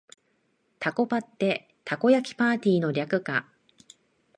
[0.79, 3.47] タコパってたこ焼きパーティーの略か